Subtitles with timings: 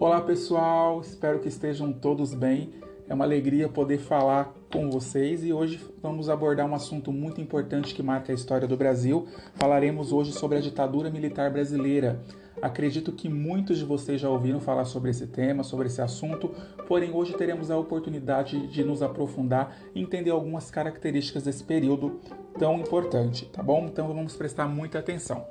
[0.00, 2.72] Olá pessoal, espero que estejam todos bem.
[3.08, 7.92] É uma alegria poder falar com vocês e hoje vamos abordar um assunto muito importante
[7.92, 9.26] que marca a história do Brasil.
[9.56, 12.22] Falaremos hoje sobre a ditadura militar brasileira.
[12.62, 16.54] Acredito que muitos de vocês já ouviram falar sobre esse tema, sobre esse assunto,
[16.86, 22.20] porém hoje teremos a oportunidade de nos aprofundar e entender algumas características desse período
[22.56, 23.86] tão importante, tá bom?
[23.86, 25.44] Então vamos prestar muita atenção.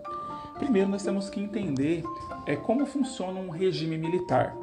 [0.58, 2.04] Primeiro nós temos que entender
[2.46, 4.56] é, como funciona um regime militar.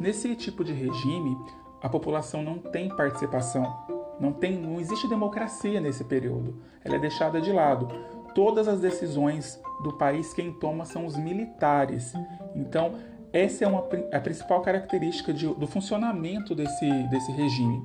[0.00, 1.36] Nesse tipo de regime,
[1.82, 3.76] a população não tem participação,
[4.18, 6.56] não tem, não existe democracia nesse período.
[6.84, 7.88] Ela é deixada de lado.
[8.34, 12.12] Todas as decisões do país quem toma são os militares.
[12.54, 12.94] Então,
[13.32, 17.82] essa é uma, a principal característica de, do funcionamento desse, desse regime.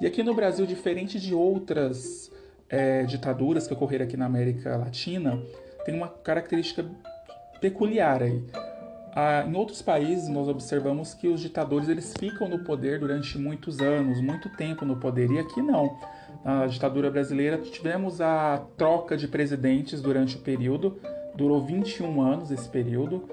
[0.00, 2.30] E aqui no Brasil, diferente de outras
[2.68, 5.42] é, ditaduras que ocorreram aqui na América Latina,
[5.86, 6.84] tem uma característica
[7.60, 8.44] peculiar aí.
[9.14, 13.80] Ah, em outros países, nós observamos que os ditadores eles ficam no poder durante muitos
[13.80, 15.96] anos, muito tempo no poder, e aqui não.
[16.44, 20.98] Na ditadura brasileira, tivemos a troca de presidentes durante o período,
[21.34, 23.26] durou 21 anos esse período,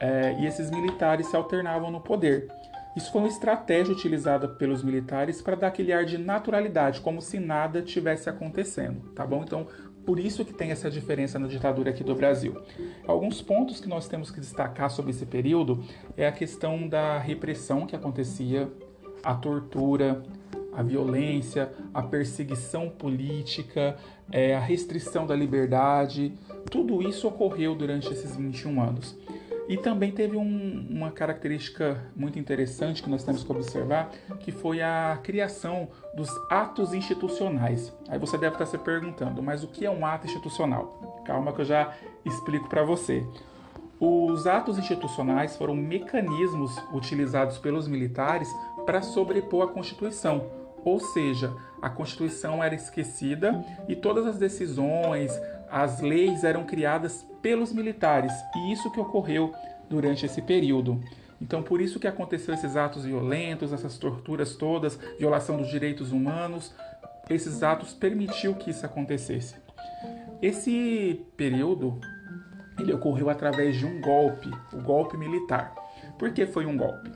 [0.00, 2.48] é, e esses militares se alternavam no poder.
[2.96, 7.38] Isso foi uma estratégia utilizada pelos militares para dar aquele ar de naturalidade, como se
[7.38, 9.42] nada tivesse acontecendo, tá bom?
[9.42, 9.66] Então,
[10.06, 12.56] por isso que tem essa diferença na ditadura aqui do Brasil.
[13.06, 15.82] Alguns pontos que nós temos que destacar sobre esse período
[16.16, 18.70] é a questão da repressão que acontecia,
[19.22, 20.22] a tortura,
[20.72, 23.96] a violência, a perseguição política,
[24.30, 26.32] é, a restrição da liberdade,
[26.70, 29.16] tudo isso ocorreu durante esses 21 anos.
[29.68, 34.80] E também teve um, uma característica muito interessante que nós temos que observar, que foi
[34.80, 37.92] a criação dos atos institucionais.
[38.08, 41.22] Aí você deve estar se perguntando, mas o que é um ato institucional?
[41.26, 41.92] Calma que eu já
[42.24, 43.26] explico para você.
[43.98, 48.48] Os atos institucionais foram mecanismos utilizados pelos militares
[48.84, 50.50] para sobrepor a Constituição.
[50.84, 51.52] Ou seja,
[51.82, 55.32] a Constituição era esquecida e todas as decisões,
[55.70, 59.52] as leis eram criadas pelos militares e isso que ocorreu
[59.88, 61.00] durante esse período.
[61.40, 66.74] Então, por isso que aconteceu esses atos violentos, essas torturas todas, violação dos direitos humanos,
[67.28, 69.56] esses atos permitiu que isso acontecesse.
[70.40, 72.00] Esse período
[72.78, 75.74] ele ocorreu através de um golpe, o golpe militar.
[76.18, 77.10] Por que foi um golpe?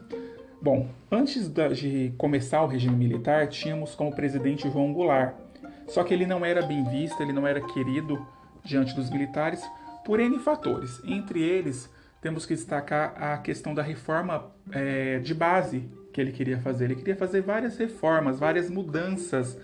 [0.61, 5.34] Bom, antes de começar o regime militar, tínhamos como presidente João Goulart.
[5.88, 8.27] Só que ele não era bem visto, ele não era querido
[8.65, 9.62] diante dos militares
[10.04, 11.00] por N fatores.
[11.04, 11.91] Entre eles,
[12.21, 16.87] temos que destacar a questão da reforma é, de base que ele queria fazer.
[16.87, 19.59] Ele queria fazer várias reformas, várias mudanças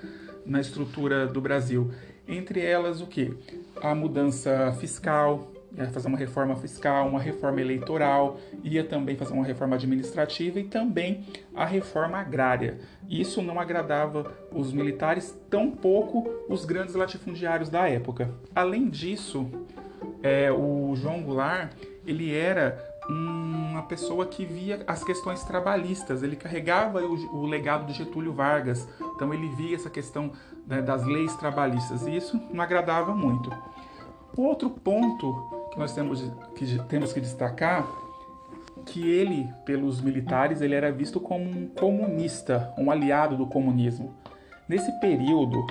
[0.45, 1.91] na estrutura do Brasil.
[2.27, 3.37] Entre elas, o que?
[3.81, 9.45] A mudança fiscal, ia fazer uma reforma fiscal, uma reforma eleitoral, ia também fazer uma
[9.45, 12.79] reforma administrativa e também a reforma agrária.
[13.09, 18.31] Isso não agradava os militares, tampouco os grandes latifundiários da época.
[18.55, 19.51] Além disso,
[20.23, 21.73] é, o João Goulart
[22.07, 27.93] ele era uma pessoa que via as questões trabalhistas, ele carregava o, o legado de
[27.93, 30.33] Getúlio Vargas, então ele via essa questão
[30.67, 33.51] né, das leis trabalhistas e isso não agradava muito.
[34.37, 36.23] Outro ponto que nós temos
[36.55, 37.87] que, temos que destacar
[38.85, 44.15] que ele, pelos militares, ele era visto como um comunista, um aliado do comunismo.
[44.69, 45.67] Nesse período,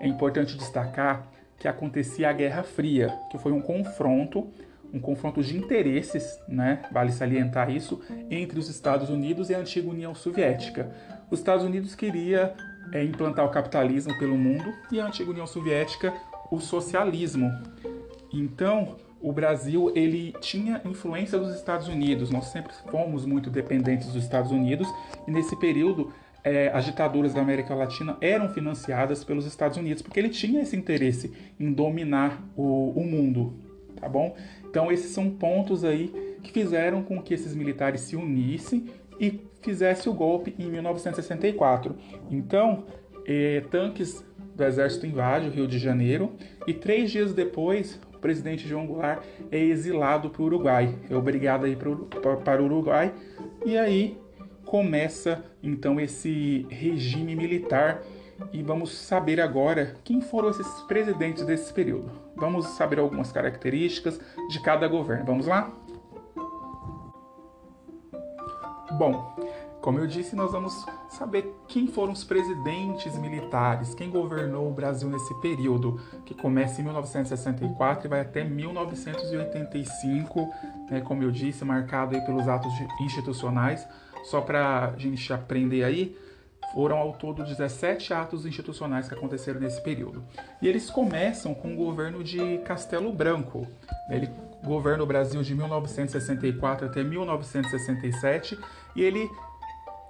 [0.00, 1.26] é importante destacar
[1.58, 4.48] que acontecia a Guerra Fria, que foi um confronto,
[4.92, 6.82] um confronto de interesses, né?
[6.92, 8.00] Vale salientar isso,
[8.30, 10.90] entre os Estados Unidos e a antiga União Soviética.
[11.30, 12.54] Os Estados Unidos queria
[12.92, 16.12] é, implantar o capitalismo pelo mundo e a antiga União Soviética
[16.50, 17.50] o socialismo.
[18.32, 22.30] Então, o Brasil ele tinha influência dos Estados Unidos.
[22.30, 24.88] Nós sempre fomos muito dependentes dos Estados Unidos
[25.26, 26.12] e nesse período
[26.44, 30.76] é, as ditaduras da América Latina eram financiadas pelos Estados Unidos porque ele tinha esse
[30.76, 33.54] interesse em dominar o, o mundo,
[34.00, 34.36] tá bom?
[34.64, 38.86] Então esses são pontos aí que fizeram com que esses militares se unissem
[39.18, 41.96] e fizesse o golpe em 1964.
[42.30, 42.84] Então
[43.26, 44.24] é, tanques
[44.54, 46.32] do exército invadem o Rio de Janeiro
[46.68, 51.64] e três dias depois o presidente João Goulart é exilado para o Uruguai, é obrigado
[51.64, 53.14] a ir para o Uruguai,
[53.64, 54.18] e aí
[54.66, 58.02] começa então esse regime militar
[58.52, 62.10] e vamos saber agora quem foram esses presidentes desse período.
[62.36, 64.20] Vamos saber algumas características
[64.50, 65.24] de cada governo.
[65.24, 65.72] Vamos lá?
[68.92, 69.36] Bom,
[69.80, 75.08] como eu disse, nós vamos saber quem foram os presidentes militares, quem governou o Brasil
[75.08, 80.48] nesse período, que começa em 1964 e vai até 1985,
[80.90, 83.86] né, como eu disse, marcado aí pelos atos institucionais.
[84.24, 86.16] só para a gente aprender aí,
[86.74, 90.22] foram ao todo 17 atos institucionais que aconteceram nesse período.
[90.60, 93.66] E eles começam com o governo de Castelo Branco.
[94.10, 94.28] Ele
[94.62, 98.58] governa o Brasil de 1964 até 1967
[98.94, 99.30] e ele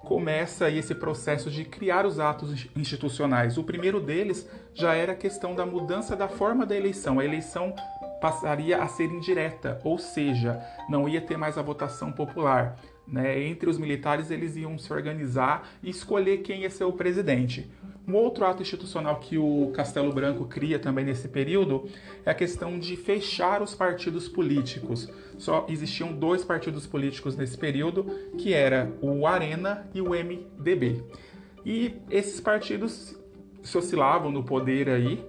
[0.04, 3.58] começa aí esse processo de criar os atos institucionais.
[3.58, 7.18] O primeiro deles já era a questão da mudança da forma da eleição.
[7.18, 7.74] A eleição
[8.20, 12.76] passaria a ser indireta, ou seja, não ia ter mais a votação popular.
[13.10, 13.46] Né?
[13.46, 17.70] Entre os militares, eles iam se organizar e escolher quem ia ser o presidente.
[18.06, 21.86] Um outro ato institucional que o Castelo Branco cria também nesse período
[22.24, 25.10] é a questão de fechar os partidos políticos.
[25.36, 28.04] Só existiam dois partidos políticos nesse período,
[28.38, 31.04] que era o Arena e o MDB.
[31.66, 33.14] E esses partidos
[33.62, 35.22] se oscilavam no poder aí.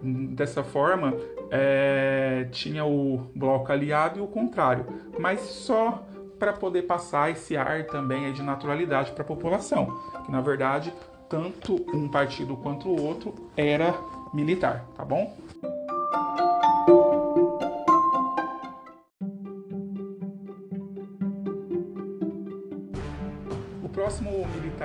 [0.00, 1.16] Dessa forma,
[1.50, 4.86] é, tinha o bloco aliado e o contrário,
[5.18, 6.06] mas só
[6.44, 10.92] para poder passar esse ar também de naturalidade para a população, que na verdade
[11.26, 13.94] tanto um partido quanto o outro era
[14.34, 15.34] militar, tá bom?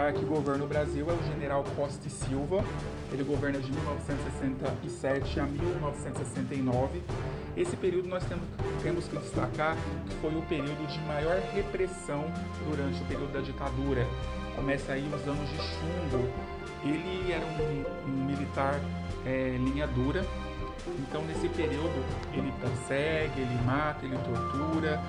[0.09, 2.63] Militar que governa o Brasil é o general Costa Silva.
[3.11, 7.01] Ele governa de 1967 a 1969.
[7.55, 8.43] Esse período nós temos,
[8.81, 9.75] temos que destacar
[10.07, 12.25] que foi o período de maior repressão
[12.69, 14.05] durante o período da ditadura
[14.55, 16.29] começa aí os anos de chumbo.
[16.83, 18.79] Ele era um, um militar
[19.25, 20.25] é, linha dura,
[20.87, 22.03] então nesse período
[22.33, 25.01] ele persegue, ele mata, ele tortura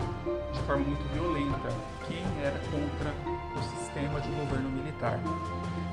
[0.52, 1.68] de forma muito violenta
[2.06, 3.12] quem era contra
[3.56, 5.18] o sistema de governo militar.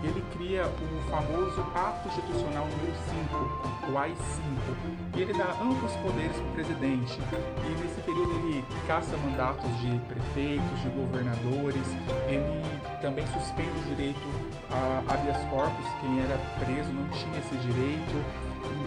[0.03, 6.35] Ele cria o famoso Ato Institucional número 5, o AI-5, e ele dá amplos poderes
[6.37, 7.19] para o presidente.
[7.65, 11.87] E nesse período ele caça mandatos de prefeitos, de governadores,
[12.27, 12.61] ele
[13.01, 18.25] também suspende o direito a habeas corpus, quem era preso não tinha esse direito.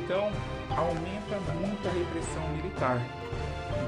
[0.02, 0.30] Então
[0.76, 3.00] aumenta muito a repressão militar.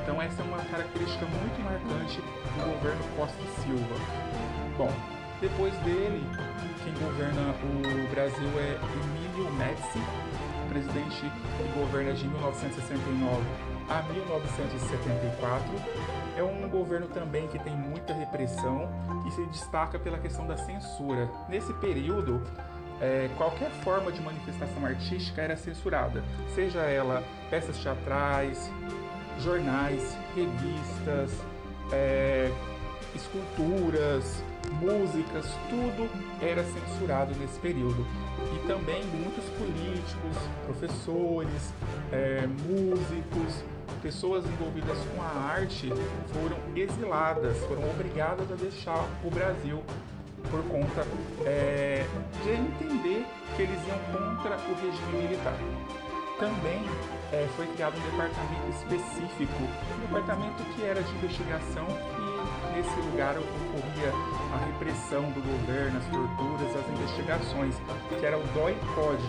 [0.03, 3.95] Então essa é uma característica muito marcante do governo Costa Silva.
[4.79, 4.91] Bom,
[5.41, 6.25] depois dele,
[6.85, 9.99] quem governa o Brasil é Emílio Médici,
[10.69, 15.71] presidente que governa de 1969 a 1974.
[16.37, 18.89] É um governo também que tem muita repressão
[19.27, 21.29] e se destaca pela questão da censura.
[21.49, 22.43] Nesse período,
[23.01, 26.23] é, qualquer forma de manifestação artística era censurada,
[26.55, 28.71] seja ela peças teatrais,
[29.41, 31.33] jornais, revistas,
[31.93, 32.51] é,
[33.15, 34.43] esculturas,
[34.81, 36.09] músicas, tudo
[36.41, 38.07] era censurado nesse período.
[38.55, 40.37] E também muitos políticos,
[40.67, 41.73] professores,
[42.11, 43.65] é, músicos,
[44.03, 45.89] pessoas envolvidas com a arte
[46.33, 49.83] foram exiladas, foram obrigadas a deixar o Brasil
[50.51, 51.07] por conta
[51.47, 52.05] é,
[52.43, 53.25] de entender
[53.57, 55.57] que eles iam contra o regime militar.
[56.39, 56.83] Também
[57.33, 61.87] é, foi criado um departamento específico, um departamento que era de investigação
[62.73, 64.13] nesse lugar ocorria
[64.53, 67.75] a repressão do governo, as torturas, as investigações,
[68.19, 69.23] que era o DOI-CODE,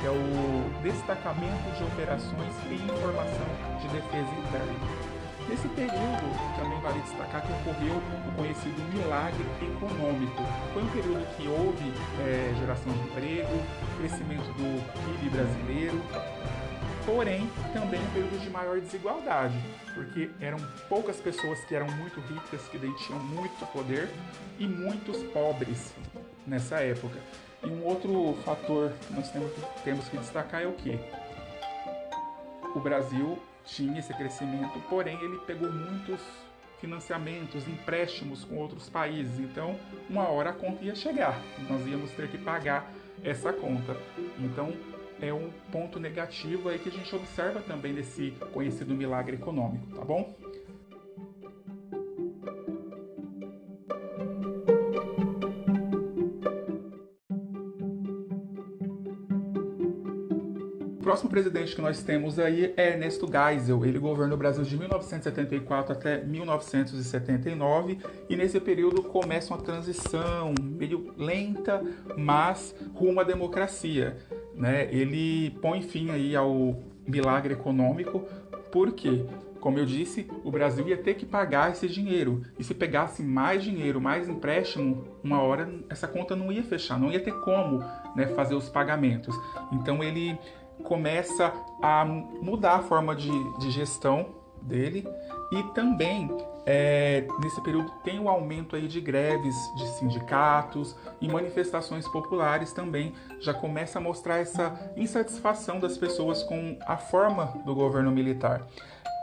[0.00, 3.46] que é o Destacamento de Operações e Informação
[3.80, 5.12] de Defesa Interna.
[5.48, 10.42] Nesse período, também vale destacar que ocorreu o conhecido milagre econômico.
[10.72, 13.62] Foi um período que houve é, geração de emprego,
[13.98, 16.00] crescimento do PIB brasileiro,
[17.04, 19.56] porém também um período de maior desigualdade,
[19.94, 24.08] porque eram poucas pessoas que eram muito ricas, que tinham muito poder,
[24.58, 25.92] e muitos pobres
[26.46, 27.18] nessa época.
[27.62, 29.30] E um outro fator que nós
[29.84, 30.98] temos que destacar é o que?
[32.74, 36.20] O Brasil tinha esse crescimento, porém ele pegou muitos
[36.80, 39.38] financiamentos, empréstimos com outros países.
[39.38, 39.78] Então,
[40.10, 42.90] uma hora a conta ia chegar, nós íamos ter que pagar
[43.22, 43.96] essa conta.
[44.40, 44.72] Então,
[45.22, 50.04] é um ponto negativo aí que a gente observa também nesse conhecido milagre econômico, tá
[50.04, 50.34] bom?
[61.12, 63.84] próximo presidente que nós temos aí é Ernesto Geisel.
[63.84, 67.98] Ele governou o Brasil de 1974 até 1979
[68.30, 71.82] e nesse período começa uma transição meio lenta,
[72.16, 74.16] mas rumo à democracia.
[74.62, 74.86] Né?
[74.92, 78.24] Ele põe fim aí ao milagre econômico,
[78.70, 79.26] porque
[79.58, 82.42] como eu disse, o Brasil ia ter que pagar esse dinheiro.
[82.56, 87.10] E se pegasse mais dinheiro, mais empréstimo, uma hora essa conta não ia fechar, não
[87.10, 87.82] ia ter como
[88.14, 89.34] né, fazer os pagamentos.
[89.72, 90.38] Então ele
[90.84, 91.52] começa
[91.82, 95.06] a mudar a forma de, de gestão dele
[95.52, 96.30] e também
[96.64, 103.12] é, nesse período tem o aumento aí de greves de sindicatos e manifestações populares também
[103.40, 108.66] já começa a mostrar essa insatisfação das pessoas com a forma do governo militar.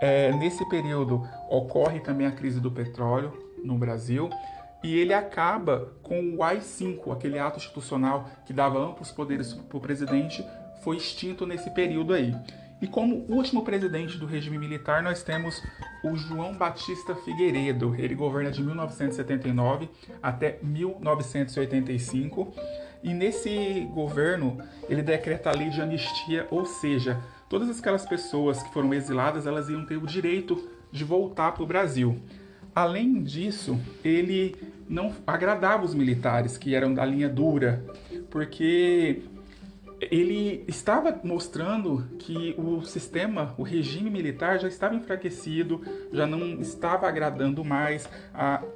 [0.01, 4.29] É, nesse período ocorre também a crise do petróleo no Brasil
[4.83, 9.81] e ele acaba com o AI-5, aquele ato institucional que dava amplos poderes para o
[9.81, 10.45] presidente,
[10.81, 12.33] foi extinto nesse período aí.
[12.81, 15.61] E como último presidente do regime militar, nós temos
[16.03, 17.93] o João Batista Figueiredo.
[17.97, 19.89] Ele governa de 1979
[20.23, 22.53] até 1985.
[23.03, 24.57] E nesse governo,
[24.89, 29.69] ele decreta a lei de anistia, ou seja, todas aquelas pessoas que foram exiladas, elas
[29.69, 32.17] iam ter o direito de voltar para o Brasil.
[32.73, 34.55] Além disso, ele
[34.87, 37.83] não agradava os militares, que eram da linha dura,
[38.29, 39.21] porque
[40.01, 47.07] ele estava mostrando que o sistema, o regime militar já estava enfraquecido, já não estava
[47.07, 48.09] agradando mais,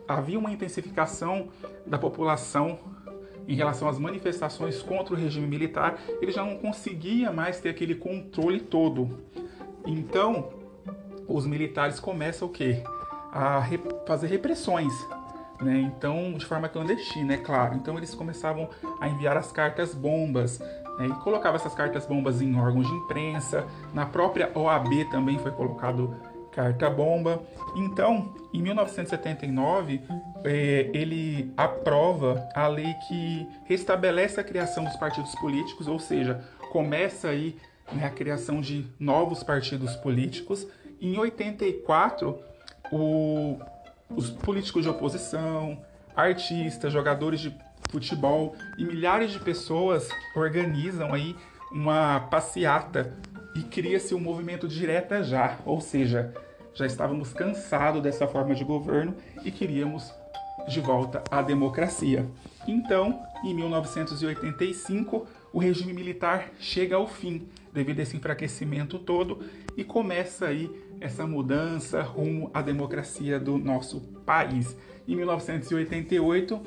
[0.08, 1.50] havia uma intensificação
[1.86, 2.78] da população
[3.48, 7.96] em relação às manifestações contra o regime militar, ele já não conseguia mais ter aquele
[7.96, 9.20] controle todo.
[9.86, 10.50] Então,
[11.28, 12.84] os militares começam o quê?
[13.32, 13.62] A
[14.06, 14.94] fazer repressões,
[15.62, 15.92] né?
[15.96, 17.76] Então, de forma clandestina, é claro.
[17.76, 20.62] Então, eles começavam a enviar as cartas bombas,
[20.98, 25.52] né, e colocava essas cartas bombas em órgãos de imprensa, na própria OAB também foi
[25.52, 26.16] colocado
[26.54, 27.44] carta bomba.
[27.76, 30.02] Então, em 1979,
[30.44, 37.30] é, ele aprova a lei que restabelece a criação dos partidos políticos, ou seja, começa
[37.30, 37.58] aí
[37.92, 40.68] né, a criação de novos partidos políticos.
[41.02, 42.40] Em 84,
[42.92, 43.60] o,
[44.10, 45.82] os políticos de oposição,
[46.16, 47.56] artistas, jogadores de
[47.94, 51.36] futebol e milhares de pessoas organizam aí
[51.72, 53.16] uma passeata
[53.56, 56.34] e cria-se um movimento direta já, ou seja,
[56.74, 60.12] já estávamos cansados dessa forma de governo e queríamos
[60.68, 62.26] de volta à democracia.
[62.68, 69.40] Então, em 1985, o regime militar chega ao fim devido a esse enfraquecimento todo
[69.78, 74.76] e começa aí essa mudança rumo à democracia do nosso país.
[75.08, 76.62] Em 1988,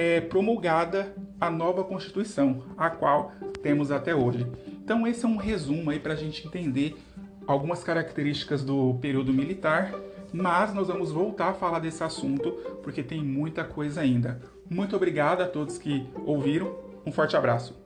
[0.00, 4.46] é promulgada a nova Constituição, a qual temos até hoje.
[4.82, 6.96] Então esse é um resumo aí para a gente entender
[7.46, 9.94] algumas características do período militar,
[10.32, 12.50] mas nós vamos voltar a falar desse assunto
[12.82, 14.40] porque tem muita coisa ainda.
[14.70, 17.78] Muito obrigado a todos que ouviram, um forte abraço.